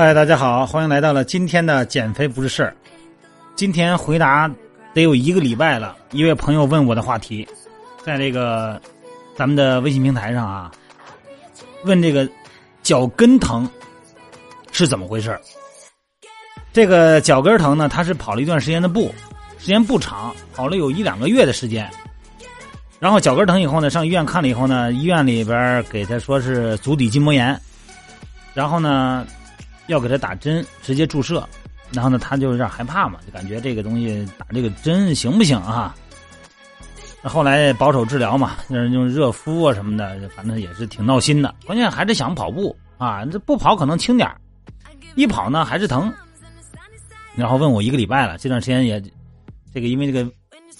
[0.00, 2.74] 嗨，大家好，欢迎来到了今天的减肥不是事儿。
[3.54, 4.50] 今天回答
[4.94, 7.46] 得有一个礼拜了，一位朋友问我的话题，
[8.02, 8.80] 在这个
[9.36, 10.72] 咱们的微信平台上啊，
[11.84, 12.26] 问这个
[12.82, 13.68] 脚跟疼
[14.72, 15.38] 是怎么回事儿
[16.72, 19.14] 这个脚跟疼呢，他是跑了一段时间的步，
[19.58, 21.86] 时间不长，跑了有一两个月的时间。
[22.98, 27.54] 然后脚跟疼以后呢，上医院看了以后呢，医院里边给他说是足底筋膜炎，
[28.54, 29.26] 然后呢。
[29.90, 31.46] 要给他打针，直接注射，
[31.92, 35.94] 然后呢，他就有点害怕嘛，就感觉这个东西打这个针行不行啊？
[37.22, 41.52] 那后来保守治疗嘛，就是用热敷啊什么的，反正也是挺闹心的。
[41.66, 44.30] 关键还是想跑步啊，这不跑可能轻点
[45.16, 46.12] 一跑呢还是疼。
[47.34, 49.02] 然后问我一个礼拜了，这段时间也，
[49.74, 50.30] 这个因为这个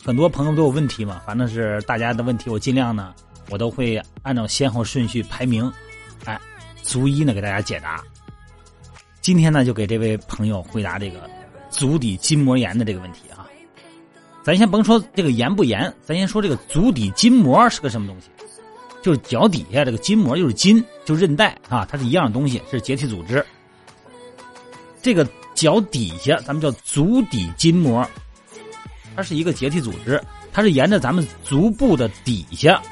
[0.04, 3.12] 很多朋友都有问题嘛，反正是大家的问题，我尽量呢，
[3.50, 5.70] 我都会按照先后顺序排名，
[6.24, 6.40] 哎，
[6.84, 8.02] 逐一呢给大家解答。
[9.20, 11.28] 今天呢，就给这位朋友回答这个
[11.68, 13.46] 足底筋膜炎的这个问题啊。
[14.42, 18.28] 咱先甭说这个炎不炎，咱先说这个足底筋膜是个什么东西？
[19.02, 23.44] 就是脚底下这个筋膜，就是筋，就韧带啊，它是一样东西，是结缔组织。
[25.02, 28.06] 这个脚底下，咱们叫足底筋膜，
[29.14, 32.82] 它是一个结缔组织，它是沿着咱们足部的底下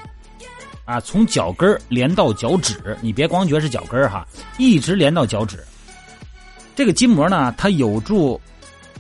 [0.85, 5.65] 啊，从脚跟连到脚趾，你别光觉得是脚跟哈，一直连到脚趾。
[6.79, 8.41] 这个筋膜呢，它有助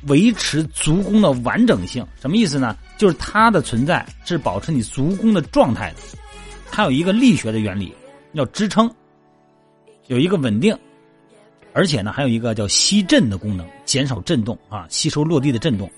[0.08, 2.04] 维持足弓的完整性。
[2.20, 2.76] 什么意思呢？
[2.96, 6.18] 就是它的存在是保持你足弓的状态的。
[6.72, 7.94] 它有一个力学的原理，
[8.32, 8.92] 要支撑，
[10.08, 10.76] 有一个稳定，
[11.72, 15.88] 而且呢，还有一个叫吸震的功能，减少震动啊，吸收落地的震动。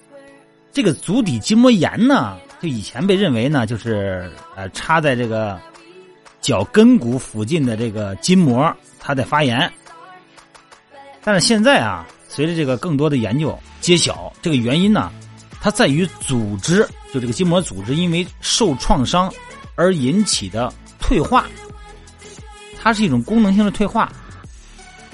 [0.73, 5.59] 这个足底筋膜炎呢，就以前被认为呢，就是呃插在这个
[6.43, 9.73] 脚跟骨附近的这个筋膜，它在发炎。
[11.23, 15.13] 但是现在啊，随着这个更多的研究揭晓，这个原因呢，
[15.61, 19.33] 它在于组织，就这个筋膜组织因为受创伤
[19.75, 21.47] 而引起的退化，
[22.81, 24.11] 它是一种功能性的退化，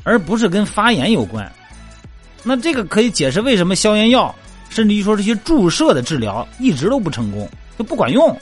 [0.04, 1.50] 而不是跟发炎有关。
[2.44, 4.32] 那这个可以解释为什么消炎药，
[4.68, 8.40] 甚至于说这些注射的治疗一直都不成功，就不管用。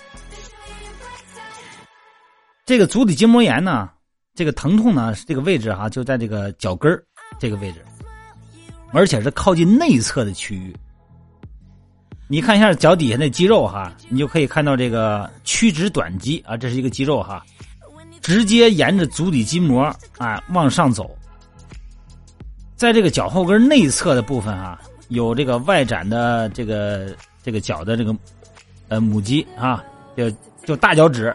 [2.66, 3.88] 这个足底筋膜炎呢，
[4.34, 7.02] 这个疼痛呢，这个位置哈，就在这个脚跟儿。
[7.38, 7.84] 这个位置，
[8.92, 10.74] 而且是靠近内侧的区域。
[12.26, 17.44] 你看一下脚底下那肌肉哈，你就可以看到这个屈指短肌啊，这是一个肌肉哈，
[18.22, 21.14] 直接沿着足底筋膜啊往上走。
[22.76, 28.16] 在这个脚后跟内侧的部分啊，有这个外展的这个这个脚的这个
[28.88, 29.84] 呃母肌啊，
[30.16, 30.30] 就
[30.64, 31.34] 就大脚趾。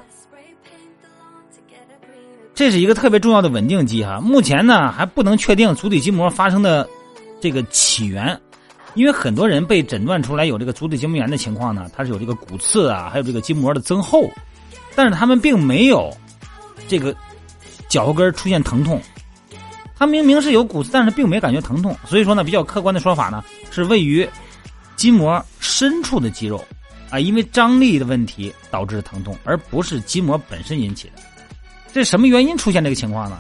[2.60, 6.86] 这是一个特别重要的稳定肌哈，目前呢还不能确定足底筋膜发生的
[7.40, 8.38] 这个起源，
[8.96, 14.30] 因为很多人被诊断出来有这个足底筋膜炎的情况呢，它是有这个骨刺啊，还有这个筋膜的增厚，
[14.94, 16.14] 但是他们并没有
[16.86, 17.16] 这个
[17.88, 19.02] 脚后跟出现疼痛，
[19.98, 23.42] 他明明是有骨刺，但是并没感觉疼痛，所以说呢，比较客观的说法呢
[23.72, 24.30] 是位于
[24.98, 26.62] 筋膜深处的肌肉
[27.10, 31.22] 啊，因为张力的问题导致疼痛，而不是筋膜本身引起的。
[31.92, 33.40] 这什么原因出现这个情况呢？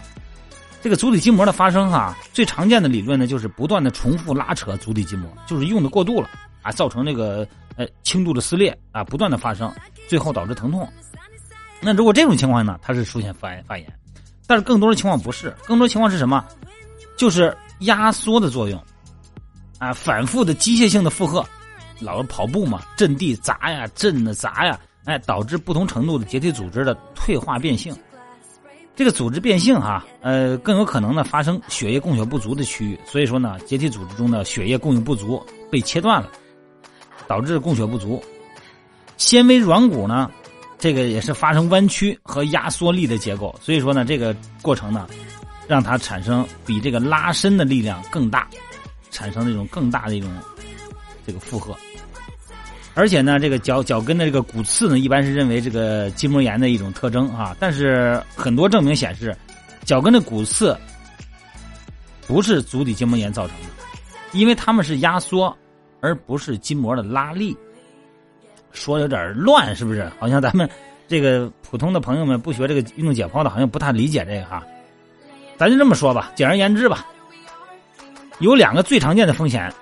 [0.82, 6.30] 这个足底筋膜的发生哈，最常见的理论呢，就是不断的重复拉扯足底筋膜，就是用的过度了
[6.62, 7.46] 啊，造成这个
[7.76, 9.70] 呃轻度的撕裂啊，不断的发生，
[10.08, 10.88] 最后导致疼痛。
[11.82, 13.94] 那如果这种情况呢，它是出现发发炎，
[14.48, 16.46] 但是更多的情况不是，更多情况是什么？
[17.18, 18.81] 就是压缩的作用
[19.80, 21.46] 啊，反复的机械性的负荷，
[22.00, 27.94] 老是跑步嘛，震地砸呀，震的砸呀，哎，导致不同程度的结缔组织的退化变性。
[29.00, 35.42] 这个组织变性哈，呃，更有可能呢发生血液供血不足的区域，所以说呢，结缔组织中的血液供应不足
[35.72, 36.30] 被切断了，
[37.25, 38.22] 导致供血不足。
[39.16, 40.30] 纤维软骨呢，
[40.78, 45.07] 这个也是发生弯曲和压缩力的结构，所以说呢，这个过程呢，
[45.66, 48.50] 让它产生比这个拉伸的力量更大，
[49.12, 50.30] 产生这种更大的一种
[51.25, 51.74] 这个负荷。
[53.00, 57.56] 而且呢，这个脚脚跟的这个骨刺呢，一般是认为这个筋膜炎的一种特征啊。
[57.57, 59.34] 但是很多证明显示，
[59.86, 60.78] 脚跟的骨刺
[62.28, 63.68] 不是足底筋膜炎造成的，
[64.34, 65.57] 因为它们是压缩，
[66.01, 67.56] 而不是筋膜的拉力。
[68.74, 70.12] 说有点乱，是不是？
[70.19, 70.69] 好像咱们
[71.07, 74.62] 这个普通的朋友们不学这个运动解剖的，好像不太理解这个哈。
[75.57, 77.06] 咱就这么说吧，简而言之吧，
[78.40, 79.74] 有两个最常见的风险，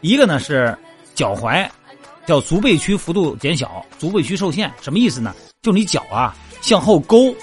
[0.00, 0.76] 一个呢是
[1.14, 1.64] 脚踝。
[2.28, 5.34] 叫足背屈幅度减小，足背屈受限，什么意思呢？
[5.62, 7.34] 就你脚啊向后勾，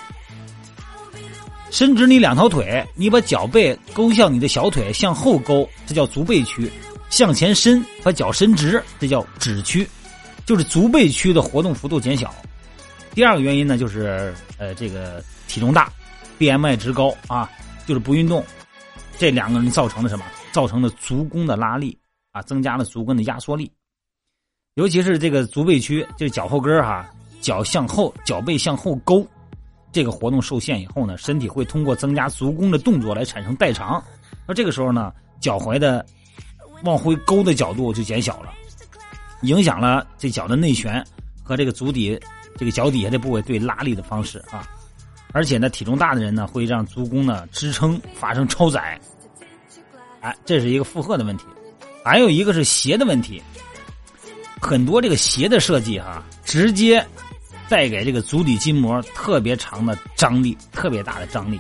[1.72, 6.70] 伸直你两条腿，你把脚背勾向你的小腿，向后勾，这叫足背屈；
[7.10, 9.90] 向前伸，把脚伸直，这叫趾屈，
[10.46, 12.32] 就是足背屈的活动幅度减小。
[13.16, 15.92] 第二个原因呢，就是呃，这个体重大
[16.38, 17.50] ，BMI 值高啊，
[17.88, 18.46] 就是不运动，
[19.18, 20.24] 这两个人造成的什么？
[20.52, 21.98] 造成了足弓的拉力
[22.34, 23.72] 啊，增加了足弓的压缩力，
[24.76, 29.26] 尤其是这个足背屈，就是脚后跟哈，脚向后，脚背向后勾。
[29.90, 34.04] 这个活动受限以后呢，身体会通过增加足弓的动作来产生代偿，
[34.46, 36.06] 那这个时候呢，脚踝的
[36.84, 38.52] 往回勾的角度就减小了，
[39.44, 41.02] 影响了这脚的内旋
[41.42, 42.20] 和这个足底
[42.58, 44.68] 这个脚底下这部位对拉力的方式啊，
[45.32, 49.00] 而且呢，体重大的人呢会让足弓呢支撑发生超载，
[50.20, 51.46] 哎，这是一个负荷的问题，
[52.04, 53.42] 还有一个是鞋的问题，
[54.66, 57.06] 很多这个鞋的设计哈，直接。
[57.68, 61.60] 带给这个足底筋膜特别长的张力，特别大的张力，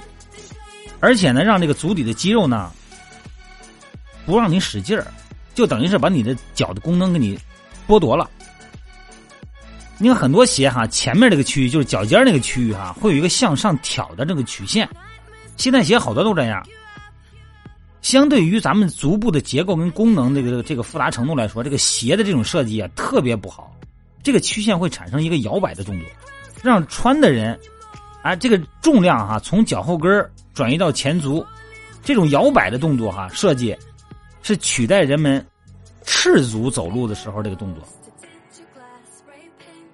[1.00, 2.72] 而且呢，让这个足底的肌肉呢
[4.24, 5.07] 不让你使劲儿，
[5.56, 7.36] 就等于是把你的脚的功能给你
[7.88, 8.30] 剥夺了。
[9.98, 14.88] 你看很多鞋哈，前面这个区域就是脚尖那个区域哈，会有一个向上挑的这个曲线。
[15.57, 16.63] 现在鞋好多都这样。
[18.06, 23.75] 相对于咱们足部的结构跟功能这个这个复杂程度来说，这个鞋的这种设计啊特别不好。
[24.22, 26.07] 这个曲线会产生一个摇摆的动作，
[26.62, 27.60] 让穿的人，
[28.22, 30.24] 啊，这个重量哈从脚后跟
[30.54, 31.44] 转移到前足，
[32.04, 33.75] 这种摇摆的动作哈设计，
[34.44, 35.44] 是取代人们
[36.04, 37.84] 赤足走路的时候这个动作。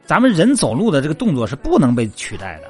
[0.06, 2.68] 咱们人走路的这个动作是不能被取代的，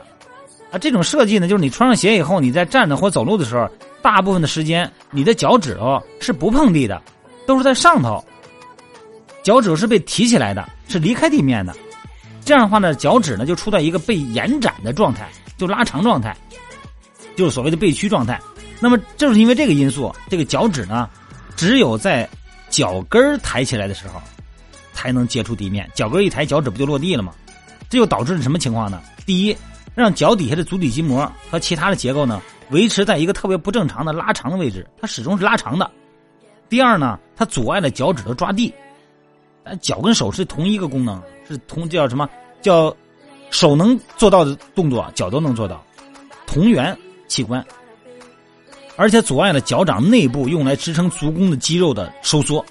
[0.69, 3.67] 啊，这种设计呢，就是你穿上鞋以后，你在站着或走路的时候，
[4.01, 7.01] 大部分的时间你的脚趾头是不碰地的，
[7.45, 8.23] 都是在上头。
[9.43, 11.75] 脚趾头是被提起来的，是离开地面的，
[12.45, 16.35] 这样的话呢，脚趾呢就处在一个被延展的状态，就拉长状态，
[17.35, 18.39] 就是所谓的背屈状态。
[18.79, 21.09] 那么正是因为这个因素，这个脚趾呢，
[21.55, 22.27] 只有在
[22.69, 24.21] 脚跟抬起来的时候，
[24.93, 25.89] 才能接触地面。
[25.93, 27.33] 脚跟一抬，脚趾不就落地了吗？
[27.89, 29.01] 这就导致了什么情况呢？
[29.25, 29.55] 第一，
[30.01, 35.89] 让脚底下的足底筋膜和其他的结构呢，维持在一个特别不正常的拉长的位置，它始终是拉长的。
[36.67, 38.73] 第二呢，它阻碍了脚趾头抓地。
[39.63, 42.27] 但脚跟手是同一个功能，是同叫什么？
[42.61, 42.95] 叫
[43.51, 45.83] 手能做到的动作，脚都能做到，
[46.47, 47.63] 同源器官，
[48.95, 52.65] 而且阻碍了脚掌内部用来支撑足弓的肌肉的收缩，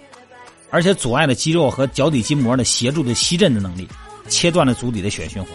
[0.70, 3.86] 而且阻碍了肌肉和脚底筋膜的协助的吸震的能力，
[4.28, 5.52] 切断了足底的血液循环。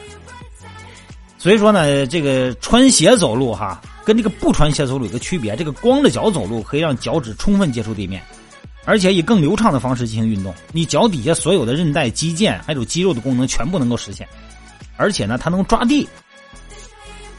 [1.46, 8.20] 所以说呢，这个穿鞋走路哈，跟这个不穿鞋走路有个区别，这个光着脚走路可以让脚趾充分接触地面。
[8.84, 14.28] 而且以更流畅的方式进行运动，你脚底下所有的韧带、肌腱还有肌肉的功能全部能够实现，
[14.98, 16.10] 而且呢，它能抓地。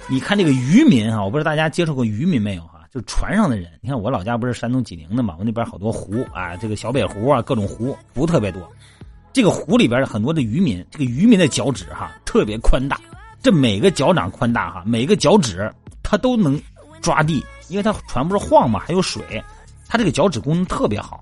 [0.07, 2.83] 你看这个渔民哈，我不知道大家接触过渔民没有哈？
[2.95, 8.73] 就船上的人，你看我老家不是山东济宁的嘛，我那边好多湖啊，这个小北湖啊，各种湖湖特别多。
[9.33, 13.01] 这个湖里边的很多的渔民，这个渔民的脚趾哈特别宽大，
[13.47, 15.73] 这每个脚掌宽大哈，每个脚趾
[16.03, 16.61] 它都能
[17.01, 19.23] 抓地，因为它船不是晃嘛，还有水，
[19.87, 21.21] 它这个脚趾功能特别好。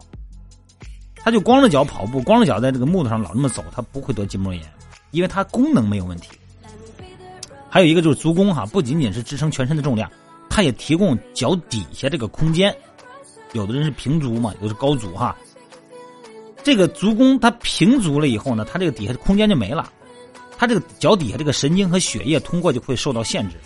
[1.16, 4.62] 他就光着脚跑步，光着脚在这个木头上老那么走，他不会得筋膜炎，
[5.10, 6.30] 因为它功能没有问题。
[7.68, 10.10] 还有一个就是足弓哈，不仅仅是支撑全身的重量，
[10.48, 12.74] 它也提供脚底下这个空间。
[13.52, 15.36] 有的人是平足嘛，有的是高足哈。
[16.62, 19.92] 这个足弓它平足了以后呢，它这个底下的空间就没了，
[20.56, 23.56] 它这个脚底下这个神经和血液通过就会受到限制。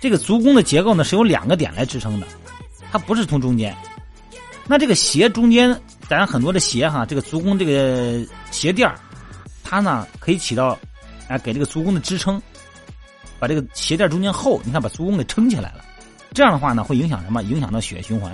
[0.00, 2.26] 这个足弓的结构呢是由两个点来支撑的，
[2.90, 3.76] 它不是从中间。
[4.66, 5.78] 那这个鞋中间。
[6.08, 8.90] 咱很多的鞋哈，这个足弓这个鞋垫
[9.62, 10.78] 它呢可以起到，
[11.28, 12.40] 哎，给这个足弓的支撑，
[13.38, 15.84] 把这个鞋垫中间厚，你看把足弓给撑起来了。
[16.32, 17.42] 这样的话呢，会影响什么？
[17.42, 18.32] 影响到血液循环。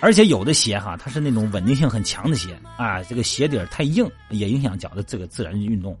[0.00, 5.98] 而且有的鞋哈，它是那种稳定性很强的鞋啊，这个鞋底太硬，也影响脚的这个自然运动。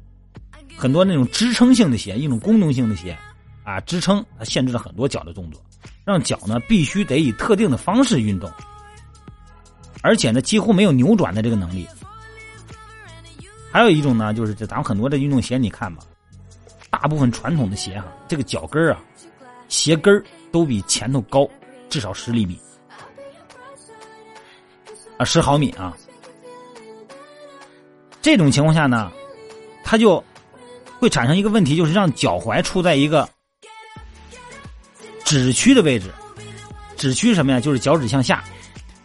[0.76, 3.16] 很多那种支撑性的鞋，一种功能性的鞋
[3.62, 5.62] 啊，支撑它限制了很多脚的动作，
[6.04, 8.50] 让脚呢必须得以特定的方式运动。
[10.02, 11.86] 而且呢，几乎没有扭转的这个能力。
[13.72, 16.02] 还有一种呢，就是这咱们很多的运动鞋，你看吧，
[16.90, 19.00] 大部分传统的鞋哈，这个脚跟啊，
[19.68, 20.22] 鞋跟
[20.52, 21.48] 都比前头高
[21.88, 22.58] 至少十厘米
[25.18, 25.96] 啊，十毫米啊。
[28.22, 29.12] 这种情况下呢，
[29.82, 30.22] 它就
[30.98, 33.28] 会产生一个问题，就是让脚踝处在一个
[35.24, 36.10] 趾屈的位置。
[36.96, 37.60] 趾屈什么呀？
[37.60, 38.42] 就是脚趾向下。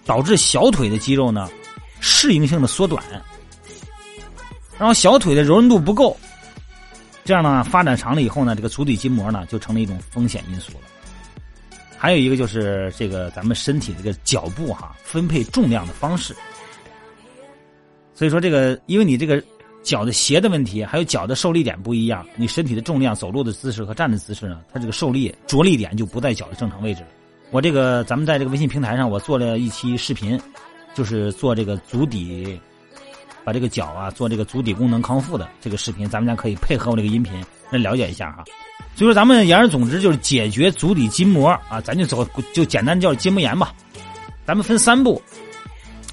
[0.05, 1.47] 导致小腿的肌肉呢
[1.99, 3.03] 适应性的缩短，
[4.79, 6.17] 然后小腿的柔韧度不够，
[7.23, 10.79] 这样呢，发展长了以后呢，这个足底筋膜呢就成了一种风险因素了。
[11.99, 16.33] 还有一个就是这个咱们身体这个脚部哈分配重量的方式。
[18.15, 19.43] 所以说这个，因为你这个
[19.83, 27.07] 脚的鞋的问题，还有脚的受力点不一样，你身体的重量、走路的姿势和站的姿势呢，它这个受力着力点就不在脚的正常位置了。
[27.51, 30.39] 我这个咱们在这个微信平台上，我做了一期视频，
[30.93, 32.59] 就是做这个足底。
[33.45, 37.33] 把这个脚啊做这个足底功能康复的这个视频，咱们家可以配合我这个音频
[37.71, 38.43] 来了解一下哈。
[38.95, 43.73] 所以说，咱们言而总之就是解决足底筋膜啊，咱就走就简单叫筋膜炎吧。
[44.45, 45.21] 咱们分三步，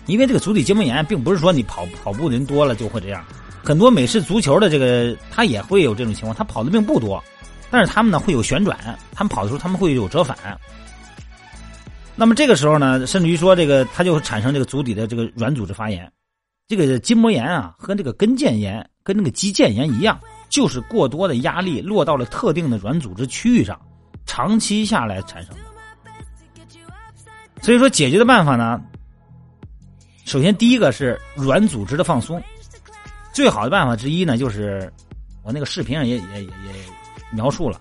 [0.06, 3.24] 因为这个足底筋膜炎并不是说你跑跑步的人多了就会这样，
[3.64, 7.22] 很多美式足球的这个他也会有这种情况，他跑的并不多，
[7.70, 8.78] 但是他们呢会有旋转，
[9.12, 10.36] 他们跑的时候他们会有折返。
[12.14, 16.10] 那么这个时候呢，甚至于说这个它就会产生这个足底的这个软组织发炎。
[16.68, 23.80] 这个筋膜炎啊，和这个跟腱炎、跟那个肌腱炎一样，就是过多的压力落到了特定的软组织区域上，
[24.24, 25.60] 长期下来产生的。
[27.62, 28.80] 所以说，解决的办法呢，
[30.24, 32.42] 首先第一个是软组织的放松。
[33.32, 34.92] 最好的办法之一呢，就是
[35.42, 36.50] 我那个视频上也也也也
[37.32, 37.80] 描述了，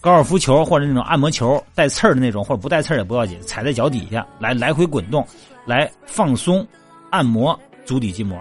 [0.00, 5.26] 高尔夫球或者那种按摩球带刺儿的那种，或者不带刺儿也不要紧，踩在脚底下来来回滚动，
[5.64, 6.66] 来放松
[7.10, 7.58] 按摩。
[7.86, 8.38] 足底筋膜，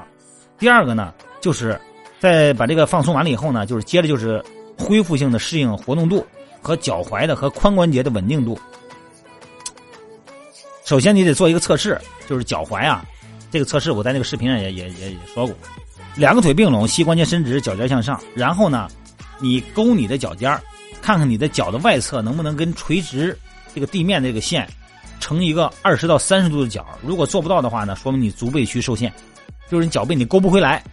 [0.60, 1.12] 第二个呢，
[1.42, 1.80] 就是
[2.20, 4.44] 再把这个放松完了以后呢，就是接着就是
[4.78, 6.26] 恢复性的适应活动度
[6.62, 8.60] 和脚踝的和髋关节的稳定度。
[10.84, 13.06] 首先你得做一个测试，就是脚踝啊，
[13.52, 15.56] 这个测试我在那个视频上也也也也说过，
[16.16, 18.88] 两个腿并拢，膝关节伸直，脚尖向上，然后呢，
[19.40, 20.60] 你勾你的脚尖
[21.02, 23.38] 看看你的脚的外侧能不能跟垂直
[23.74, 24.68] 这个地面这个线
[25.20, 29.14] 成一个二十到三十度的角，如果做不到的话呢，说明你足背屈受限。
[29.70, 30.84] 就是你脚背你勾不回来，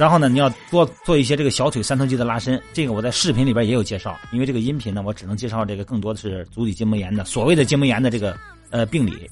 [0.00, 2.58] 然后呢，你要多做一些这个小腿三头肌的拉伸。
[2.72, 8.34] 这个我在视频里边也有介绍，因为这个音频呢，我只能介绍这个更多的是足底筋膜炎的所谓的筋膜炎的这个
[8.70, 9.30] 呃病理。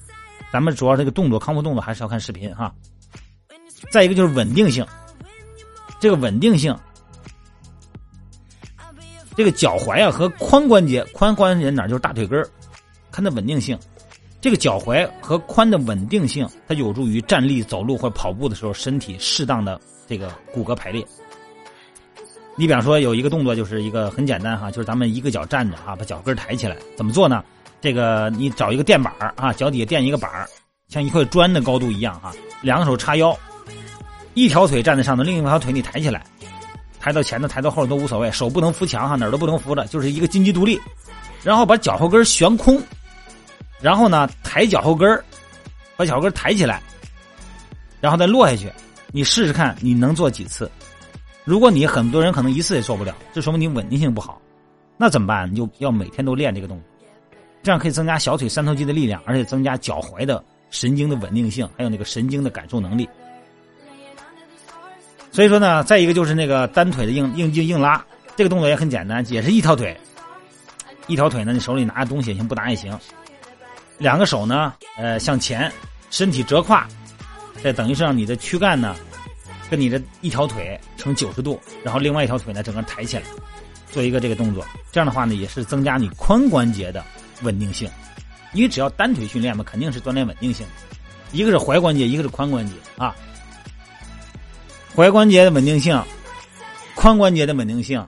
[0.53, 2.71] 咱们主要这个动作康复动作还是要看视频哈。
[3.91, 4.87] 再一个就是稳定性，
[5.99, 6.77] 这个稳定性，
[9.35, 12.47] 这个脚踝啊和髋关节，髋关节哪就是大腿根儿
[13.11, 13.79] 看它稳定性。
[14.41, 21.05] 这个脚踝和髋的稳定性，它有助于站立、走路或跑步的时候身体适当的这个骨骼排列。
[22.55, 27.45] 你比方说有一个动作，就是一个很简单哈，就是咱们一个脚站着啊，把脚跟抬起来，怎么做呢？
[27.81, 30.31] 这个你找一个垫板啊，脚底下垫一个板
[30.89, 33.37] 像一块砖的高度一样哈，两个手叉腰，
[34.35, 36.25] 一条腿站在上头，另一条腿你抬起来，
[37.01, 40.81] 抬到前头，抬到后头都无所谓，手不能扶墙哈，哪儿都不能扶着，就是一个金鸡独立，
[41.43, 42.81] 然后把脚后跟悬空。
[43.81, 45.23] 然后呢，抬脚后跟
[45.97, 46.83] 把脚后跟抬起来，
[48.01, 48.71] 然后再落下去。
[49.11, 50.71] 你试试看，你能做几次？
[51.45, 54.41] 如果你很多人可能一次也做不了，这说明你稳定性不好。
[54.97, 55.51] 那怎么办？
[55.51, 56.85] 你就要每天都练这个动作，
[57.63, 63.09] 这样可以增加小腿三头肌的力量，而且增加脚踝的神经的稳定性，还有那个神经的感受能力。
[65.31, 68.05] 所以说呢，再一个就是那个单腿的硬硬硬硬拉，
[68.37, 69.97] 这个动作也很简单，也是一条腿，
[71.07, 72.99] 一条腿呢，你手里拿着东西也行，不拿也行。
[73.99, 75.71] 两个手呢，呃，向前，
[76.11, 76.87] 身体折胯，
[77.63, 78.95] 再等于是让你的躯干呢，
[79.69, 83.25] 跟你的一条腿成九十度，然后另外一条腿呢，整个抬起来，
[83.91, 84.65] 做一个这个动作。
[84.93, 87.05] 这样的话呢，也是增加你髋关节的
[87.43, 87.91] 稳定性。
[88.55, 90.67] 因为只要单腿训练嘛，肯定是锻炼稳定性。
[91.33, 93.15] 一个是踝关节，一个是髋关节啊。
[94.95, 96.03] 踝关节的稳定性，
[96.97, 98.07] 髋关节的稳定性，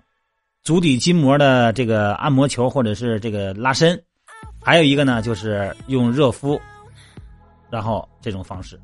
[0.63, 4.03] 足底筋膜的这个按摩球或者是这个拉伸。
[4.63, 6.61] 还有一个呢，就是用热敷，
[7.71, 8.79] 然后这种方式。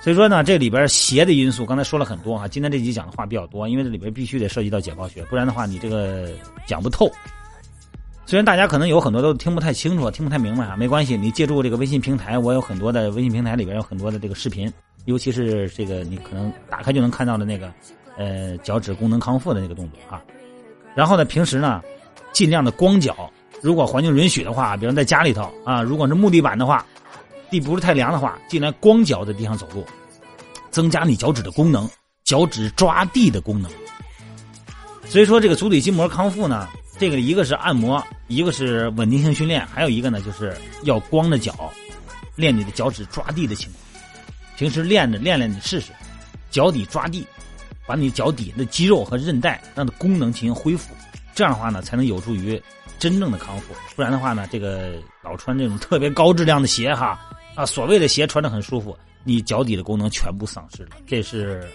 [0.00, 2.48] 所以说呢，这里边邪的因素，刚才说了很多哈。
[2.48, 6.30] 今天这集讲的话比较多，因为这里边必须得涉及到解剖学，不然的话你这个
[6.66, 7.10] 讲不透。
[8.24, 14.72] 虽然大家可能有很多都听不太清楚、听不太明白啊，没关系，你借助这个微信平台，我有很多的微信平台里边有很多的这个视频，
[15.04, 17.70] 尤其是这个你可能打开就能看到的那个
[18.16, 20.22] 呃脚趾功能康复的那个动作啊。
[20.94, 21.82] 然后呢，平时呢
[22.32, 23.30] 尽量的光脚。
[23.62, 26.84] 如果环境允许的话，比如在家里头啊，如果是木地板的话，
[27.50, 29.84] 地不是太凉的话，尽量光脚在地上走路，
[30.70, 31.88] 增加你脚趾的功能，
[32.24, 33.70] 脚趾抓地的功能。
[35.06, 41.70] 所以说，这个足底筋膜康复呢，这个一个是按摩，一个是稳定性训练，还有一个呢，就是要光着脚
[42.36, 43.82] 练你的脚趾抓地的情况。
[44.56, 45.90] 平时练着练练，你试试
[46.50, 47.26] 脚底抓地，
[47.86, 50.94] 把你脚底的肌肉和韧带让它功能进行恢复，
[51.34, 52.62] 这样的话呢，才能有助于。
[53.00, 54.92] 真正的康复，不然的话呢，这个
[55.22, 57.18] 老穿这种特别高质量的鞋哈，
[57.54, 61.66] 啊，所谓的鞋穿着很舒服，你脚底的功能全部丧失了，这是，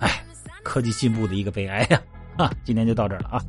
[0.00, 0.22] 哎，
[0.64, 2.02] 科技进步的一个悲哀呀！
[2.36, 3.40] 啊，今天就到这儿了啊。